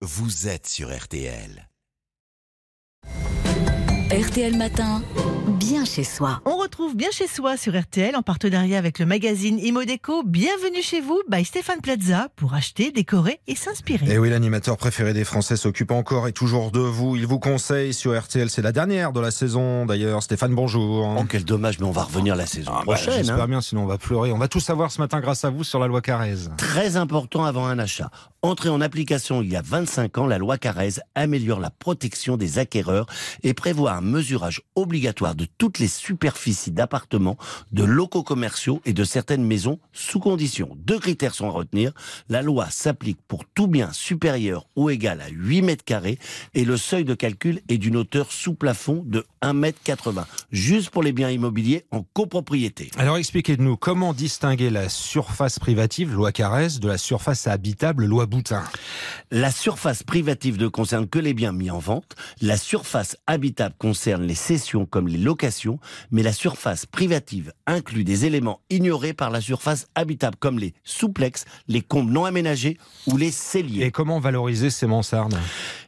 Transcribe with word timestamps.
vous 0.00 0.46
êtes 0.46 0.68
sur 0.68 0.96
RTL. 0.96 1.68
RTL 4.10 4.56
Matin, 4.56 5.02
bien 5.58 5.84
chez 5.84 6.04
soi. 6.04 6.40
On 6.46 6.56
retrouve 6.56 6.96
bien 6.96 7.10
chez 7.10 7.26
soi 7.26 7.56
sur 7.58 7.78
RTL 7.78 8.16
en 8.16 8.22
partenariat 8.22 8.78
avec 8.78 9.00
le 9.00 9.06
magazine 9.06 9.58
Imodeco. 9.58 10.22
Bienvenue 10.24 10.82
chez 10.82 11.00
vous 11.00 11.20
by 11.28 11.44
Stéphane 11.44 11.82
Plaza 11.82 12.28
pour 12.36 12.54
acheter, 12.54 12.90
décorer 12.90 13.40
et 13.48 13.54
s'inspirer. 13.54 14.10
Et 14.10 14.18
oui, 14.18 14.30
l'animateur 14.30 14.78
préféré 14.78 15.12
des 15.12 15.24
Français 15.24 15.56
s'occupe 15.56 15.90
encore 15.90 16.26
et 16.26 16.32
toujours 16.32 16.70
de 16.70 16.78
vous. 16.80 17.16
Il 17.16 17.26
vous 17.26 17.38
conseille 17.38 17.92
sur 17.92 18.18
RTL. 18.18 18.48
C'est 18.48 18.62
la 18.62 18.72
dernière 18.72 19.12
de 19.12 19.20
la 19.20 19.30
saison 19.30 19.84
d'ailleurs. 19.84 20.22
Stéphane, 20.22 20.54
bonjour. 20.54 21.16
Oh, 21.18 21.24
quel 21.28 21.44
dommage, 21.44 21.80
mais 21.80 21.86
on 21.86 21.90
va 21.90 22.04
revenir 22.04 22.34
la 22.34 22.46
saison 22.46 22.70
Ah, 22.72 22.84
bah, 22.86 22.94
prochaine. 22.94 23.14
J'espère 23.14 23.42
hein. 23.42 23.48
bien, 23.48 23.60
sinon 23.60 23.82
on 23.82 23.86
va 23.86 23.98
pleurer. 23.98 24.32
On 24.32 24.38
va 24.38 24.48
tout 24.48 24.60
savoir 24.60 24.90
ce 24.90 25.02
matin 25.02 25.20
grâce 25.20 25.44
à 25.44 25.50
vous 25.50 25.64
sur 25.64 25.80
la 25.80 25.86
loi 25.86 26.00
Carrez. 26.00 26.36
Très 26.56 26.96
important 26.96 27.44
avant 27.44 27.66
un 27.66 27.78
achat. 27.78 28.10
Entrée 28.40 28.68
en 28.68 28.80
application 28.80 29.42
il 29.42 29.50
y 29.50 29.56
a 29.56 29.62
25 29.62 30.18
ans, 30.18 30.26
la 30.28 30.38
loi 30.38 30.58
Carrez 30.58 31.00
améliore 31.16 31.58
la 31.58 31.70
protection 31.70 32.36
des 32.36 32.60
acquéreurs 32.60 33.06
et 33.42 33.52
prévoit 33.52 33.94
un 33.94 34.00
mesurage 34.00 34.62
obligatoire 34.76 35.34
de 35.34 35.48
toutes 35.58 35.80
les 35.80 35.88
superficies 35.88 36.70
d'appartements, 36.70 37.36
de 37.72 37.82
locaux 37.82 38.22
commerciaux 38.22 38.80
et 38.84 38.92
de 38.92 39.02
certaines 39.02 39.44
maisons 39.44 39.80
sous 39.92 40.20
condition. 40.20 40.76
Deux 40.76 41.00
critères 41.00 41.34
sont 41.34 41.48
à 41.48 41.50
retenir. 41.50 41.90
La 42.28 42.42
loi 42.42 42.70
s'applique 42.70 43.18
pour 43.26 43.44
tout 43.44 43.66
bien 43.66 43.92
supérieur 43.92 44.68
ou 44.76 44.88
égal 44.88 45.20
à 45.20 45.30
8 45.30 45.62
mètres 45.62 45.84
carrés 45.84 46.20
et 46.54 46.64
le 46.64 46.76
seuil 46.76 47.04
de 47.04 47.14
calcul 47.14 47.60
est 47.68 47.78
d'une 47.78 47.96
hauteur 47.96 48.30
sous 48.30 48.54
plafond 48.54 49.02
de 49.04 49.26
1 49.42 49.52
mètre 49.52 49.80
80. 49.82 50.28
Juste 50.50 50.88
pour 50.88 51.02
les 51.02 51.12
biens 51.12 51.28
immobiliers 51.28 51.84
en 51.90 52.02
copropriété. 52.14 52.90
Alors 52.96 53.18
expliquez-nous 53.18 53.76
comment 53.76 54.14
distinguer 54.14 54.70
la 54.70 54.88
surface 54.88 55.58
privative, 55.58 56.14
loi 56.14 56.32
Carrez, 56.32 56.78
de 56.80 56.88
la 56.88 56.96
surface 56.96 57.46
habitable, 57.46 58.06
loi 58.06 58.24
Boutin? 58.24 58.64
La 59.30 59.50
surface 59.50 60.02
privative 60.02 60.58
ne 60.58 60.68
concerne 60.68 61.06
que 61.06 61.18
les 61.18 61.34
biens 61.34 61.52
mis 61.52 61.70
en 61.70 61.78
vente. 61.78 62.16
La 62.40 62.56
surface 62.56 63.14
habitable 63.26 63.74
concerne 63.76 64.22
les 64.22 64.34
cessions 64.34 64.86
comme 64.86 65.06
les 65.06 65.18
locations. 65.18 65.78
Mais 66.10 66.22
la 66.22 66.32
surface 66.32 66.86
privative 66.86 67.52
inclut 67.66 68.04
des 68.04 68.24
éléments 68.24 68.60
ignorés 68.70 69.12
par 69.12 69.28
la 69.28 69.42
surface 69.42 69.86
habitable 69.94 70.38
comme 70.40 70.58
les 70.58 70.72
souplex, 70.82 71.44
les 71.66 71.82
combles 71.82 72.10
non 72.10 72.24
aménagés 72.24 72.78
ou 73.06 73.18
les 73.18 73.32
celliers. 73.32 73.84
Et 73.84 73.90
comment 73.90 74.18
valoriser 74.18 74.70
ces 74.70 74.86
mansardes? 74.86 75.36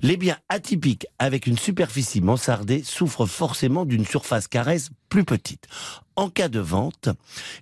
Les 0.00 0.16
biens 0.16 0.38
atypiques 0.48 1.06
avec 1.18 1.46
une 1.48 1.58
superficie 1.58 2.20
mansardée 2.20 2.84
souffrent 2.84 3.26
forcément 3.26 3.84
d'une 3.84 4.06
surface 4.06 4.46
caresse 4.46 4.90
plus 5.08 5.24
petite. 5.24 5.66
En 6.14 6.30
cas 6.30 6.48
de 6.48 6.60
vente, 6.60 7.08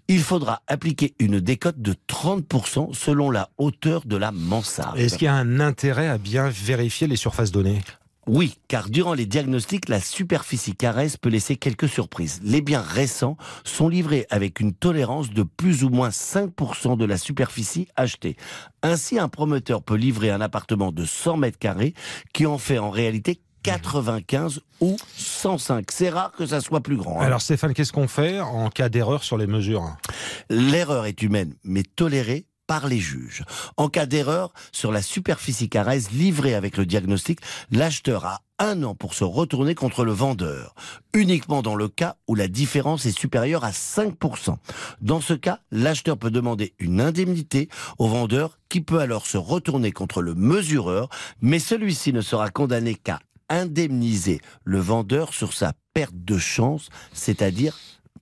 il 0.08 0.20
faudra 0.20 0.62
appliquer 0.66 1.14
une 1.18 1.40
décote 1.40 1.80
de 1.80 1.94
30% 2.08 2.92
selon 2.92 3.30
la 3.30 3.48
hauteur 3.56 4.04
de 4.04 4.16
la 4.16 4.32
mansarde. 4.32 4.98
Est-ce 4.98 5.16
qu'il 5.16 5.26
y 5.26 5.28
a 5.28 5.34
un 5.34 5.60
intérêt 5.60 6.08
à 6.08 6.18
bien 6.18 6.48
vérifier 6.48 7.06
les 7.06 7.16
surfaces 7.16 7.52
données? 7.52 7.80
Oui, 8.26 8.58
car 8.66 8.88
durant 8.90 9.14
les 9.14 9.26
diagnostics, 9.26 9.88
la 9.88 10.00
superficie 10.00 10.74
caresse 10.74 11.16
peut 11.16 11.28
laisser 11.28 11.56
quelques 11.56 11.88
surprises. 11.88 12.40
Les 12.42 12.60
biens 12.60 12.80
récents 12.80 13.36
sont 13.64 13.88
livrés 13.88 14.26
avec 14.30 14.58
une 14.58 14.72
tolérance 14.72 15.30
de 15.30 15.44
plus 15.44 15.84
ou 15.84 15.90
moins 15.90 16.08
5% 16.08 16.96
de 16.96 17.04
la 17.04 17.18
superficie 17.18 17.86
achetée. 17.94 18.36
Ainsi, 18.82 19.18
un 19.18 19.28
promoteur 19.28 19.82
peut 19.82 19.94
livrer 19.96 20.30
un 20.30 20.40
appartement 20.40 20.90
de 20.90 21.04
100 21.04 21.36
mètres 21.36 21.58
carrés 21.58 21.94
qui 22.32 22.46
en 22.46 22.58
fait 22.58 22.78
en 22.78 22.90
réalité 22.90 23.40
95 23.62 24.60
ou 24.80 24.96
105. 25.16 25.86
C'est 25.90 26.08
rare 26.08 26.30
que 26.32 26.46
ça 26.46 26.60
soit 26.60 26.80
plus 26.80 26.96
grand. 26.96 27.20
hein. 27.20 27.24
Alors 27.24 27.40
Stéphane, 27.40 27.74
qu'est-ce 27.74 27.92
qu'on 27.92 28.06
fait 28.08 28.38
en 28.40 28.70
cas 28.70 28.88
d'erreur 28.88 29.24
sur 29.24 29.36
les 29.36 29.48
mesures? 29.48 29.96
L'erreur 30.50 31.06
est 31.06 31.20
humaine, 31.22 31.54
mais 31.64 31.82
tolérée 31.82 32.45
par 32.66 32.86
les 32.86 33.00
juges. 33.00 33.44
En 33.76 33.88
cas 33.88 34.06
d'erreur 34.06 34.52
sur 34.72 34.92
la 34.92 35.02
superficie 35.02 35.68
caresse 35.68 36.10
livrée 36.10 36.54
avec 36.54 36.76
le 36.76 36.86
diagnostic, 36.86 37.40
l'acheteur 37.70 38.24
a 38.24 38.42
un 38.58 38.82
an 38.82 38.94
pour 38.94 39.14
se 39.14 39.24
retourner 39.24 39.74
contre 39.74 40.04
le 40.04 40.12
vendeur, 40.12 40.74
uniquement 41.12 41.62
dans 41.62 41.74
le 41.74 41.88
cas 41.88 42.16
où 42.26 42.34
la 42.34 42.48
différence 42.48 43.04
est 43.06 43.16
supérieure 43.16 43.64
à 43.64 43.70
5%. 43.70 44.56
Dans 45.00 45.20
ce 45.20 45.34
cas, 45.34 45.60
l'acheteur 45.70 46.16
peut 46.16 46.30
demander 46.30 46.74
une 46.78 47.00
indemnité 47.00 47.68
au 47.98 48.08
vendeur 48.08 48.58
qui 48.68 48.80
peut 48.80 49.00
alors 49.00 49.26
se 49.26 49.36
retourner 49.36 49.92
contre 49.92 50.22
le 50.22 50.34
mesureur, 50.34 51.08
mais 51.42 51.58
celui-ci 51.58 52.12
ne 52.12 52.22
sera 52.22 52.50
condamné 52.50 52.94
qu'à 52.94 53.20
indemniser 53.48 54.40
le 54.64 54.80
vendeur 54.80 55.32
sur 55.32 55.52
sa 55.52 55.72
perte 55.94 56.14
de 56.14 56.38
chance, 56.38 56.88
c'est-à-dire 57.12 57.78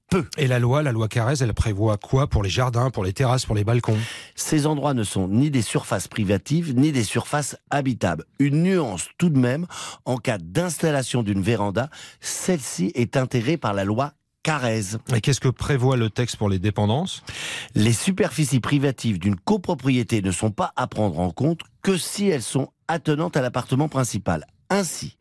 peu. 0.09 0.25
Et 0.37 0.47
la 0.47 0.59
loi, 0.59 0.83
la 0.83 0.93
loi 0.93 1.09
Carrez, 1.09 1.37
elle 1.41 1.55
prévoit 1.55 1.97
quoi 1.97 2.27
pour 2.29 2.43
les 2.43 2.51
jardins, 2.51 2.91
pour 2.91 3.05
les 3.05 3.13
terrasses, 3.13 3.47
pour 3.47 3.55
les 3.55 3.65
balcons? 3.65 3.99
Ces 4.35 4.67
endroits 4.67 4.95
ne 4.95 5.05
sont 5.05 5.29
ni 5.29 5.51
des 5.51 5.63
surfaces 5.63 6.09
privatives 6.09 6.75
ni 6.77 6.93
des 6.93 7.05
surfaces 7.05 7.57
habitables. 7.71 8.25
Une 8.39 8.63
nuance 8.63 9.09
tout 9.19 9.31
de 9.31 9.39
même, 9.39 9.67
en 10.05 10.17
cas 10.17 10.39
d'installation 10.39 11.23
d'une 11.23 11.43
véranda, 11.43 11.91
celle-ci 12.21 12.93
est 12.95 13.17
intégrée 13.17 13.57
par 13.57 13.75
la 13.75 13.85
loi 13.85 14.13
Carrez. 14.43 14.99
Et 15.15 15.23
qu'est-ce 15.23 15.41
que 15.41 15.49
prévoit 15.49 15.97
le 15.97 16.11
texte 16.11 16.37
pour 16.37 16.51
les 16.51 16.59
dépendances? 16.59 17.25
Les 17.75 17.95
superficies 17.95 18.61
privatives 18.61 19.19
d'une 19.19 19.37
copropriété 19.37 20.21
ne 20.21 20.31
sont 20.31 20.51
pas 20.51 20.73
à 20.77 20.87
prendre 20.87 21.19
en 21.19 21.31
compte 21.31 21.61
que 21.83 21.97
si 21.97 22.29
elles 22.29 22.43
sont 22.43 22.69
attenantes 22.87 23.39
à 23.39 23.41
l'appartement 23.41 23.89
principal. 23.89 24.47
Ainsi, 24.69 25.17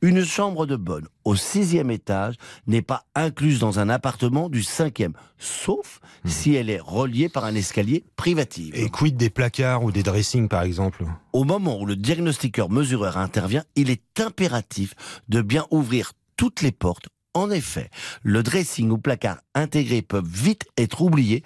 une 0.00 0.24
chambre 0.24 0.66
de 0.66 0.76
bonne 0.76 1.06
au 1.24 1.36
sixième 1.36 1.90
étage 1.90 2.34
n'est 2.66 2.82
pas 2.82 3.04
incluse 3.14 3.60
dans 3.60 3.78
un 3.78 3.88
appartement 3.88 4.48
du 4.48 4.62
cinquième, 4.62 5.12
sauf 5.38 6.00
si 6.24 6.54
elle 6.54 6.70
est 6.70 6.80
reliée 6.80 7.28
par 7.28 7.44
un 7.44 7.54
escalier 7.54 8.04
privatif. 8.16 8.74
Et 8.74 8.90
quid 8.90 9.16
des 9.16 9.30
placards 9.30 9.84
ou 9.84 9.92
des 9.92 10.02
dressings 10.02 10.48
par 10.48 10.62
exemple? 10.62 11.04
Au 11.32 11.44
moment 11.44 11.80
où 11.80 11.86
le 11.86 11.96
diagnostiqueur 11.96 12.68
mesureur 12.68 13.16
intervient, 13.16 13.64
il 13.76 13.90
est 13.90 14.20
impératif 14.20 14.94
de 15.28 15.40
bien 15.40 15.66
ouvrir 15.70 16.12
toutes 16.36 16.62
les 16.62 16.72
portes. 16.72 17.06
En 17.34 17.50
effet, 17.50 17.88
le 18.22 18.42
dressing 18.42 18.90
ou 18.90 18.98
placard 18.98 19.38
intégré 19.54 20.02
peuvent 20.02 20.28
vite 20.28 20.66
être 20.76 21.00
oubliés. 21.00 21.42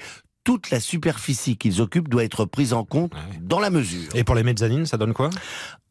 Toute 0.46 0.70
la 0.70 0.78
superficie 0.78 1.56
qu'ils 1.56 1.82
occupent 1.82 2.08
doit 2.08 2.22
être 2.22 2.44
prise 2.44 2.72
en 2.72 2.84
compte 2.84 3.10
Ah 3.16 3.18
dans 3.40 3.58
la 3.58 3.68
mesure. 3.68 4.14
Et 4.14 4.22
pour 4.22 4.36
les 4.36 4.44
mezzanines, 4.44 4.86
ça 4.86 4.96
donne 4.96 5.12
quoi? 5.12 5.28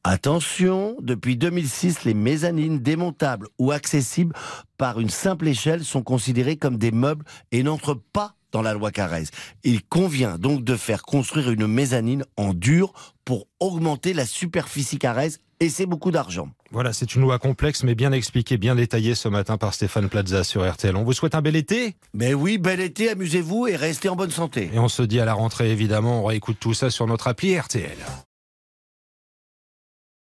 Attention, 0.06 0.96
depuis 1.02 1.36
2006, 1.36 2.06
les 2.06 2.14
mezzanines 2.14 2.80
démontables 2.80 3.50
ou 3.60 3.74
accessibles 3.74 4.34
par 4.78 5.02
une 5.02 5.10
simple 5.10 5.50
échelle 5.50 5.84
sont 5.84 6.04
considérées 6.04 6.56
comme 6.56 6.78
des 6.78 6.92
meubles 6.92 7.26
et 7.52 7.64
n'entrent 7.64 8.00
pas 8.14 8.36
dans 8.54 8.62
la 8.62 8.74
loi 8.74 8.92
Carrez. 8.92 9.26
Il 9.66 9.84
convient 9.84 10.38
donc 10.38 10.64
de 10.64 10.78
faire 10.78 11.04
construire 11.04 11.52
une 11.52 11.68
mezzanine 11.68 12.24
en 12.38 12.54
dur 12.54 12.94
pour 13.26 13.48
augmenter 13.60 14.14
la 14.14 14.26
superficie 14.26 15.00
Carrez 15.00 15.32
et 15.60 15.70
c'est 15.70 15.86
beaucoup 15.86 16.12
d'argent. 16.12 16.50
Voilà, 16.72 16.94
c'est 16.94 17.16
une 17.16 17.22
loi 17.22 17.40
complexe 17.40 17.84
mais 17.84 17.96
bien 17.96 18.12
expliquée, 18.12 18.58
bien 18.58 18.76
détaillée 18.76 19.16
ce 19.16 19.28
matin 19.28 19.58
par 19.58 19.74
Stéphane 19.74 20.10
Plaza 20.10 20.44
sur 20.44 20.70
RTL. 20.70 20.96
On 20.96 21.04
vous 21.04 21.14
souhaite 21.14 21.36
un 21.36 21.42
bel 21.42 21.56
été 21.56 21.96
Mais 22.14 22.34
oui, 22.34 22.58
bel 22.58 22.80
été, 22.80 23.10
amusez-vous 23.10 23.68
et 23.68 23.76
restez 23.76 24.10
en 24.10 24.16
bonne 24.16 24.32
santé. 24.32 24.70
et 24.74 24.80
on 24.80 24.88
se 24.88 25.04
dit 25.04 25.20
à 25.20 25.26
la 25.26 25.34
rentrée 25.34 25.72
évidemment, 25.72 26.22
on 26.22 26.26
réécoute 26.26 26.58
tout 26.60 26.74
ça 26.74 26.90
sur 26.90 27.08
notre 27.08 27.28
appli 27.28 27.58
RTL. 27.58 27.98